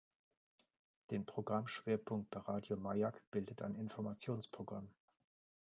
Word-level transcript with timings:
Den 1.11 1.27
Programmschwerpunkt 1.27 2.31
bei 2.31 2.39
Radio 2.39 2.75
Majak 2.75 3.21
bildet 3.29 3.61
ein 3.61 3.75
Informationsprogramm. 3.75 4.89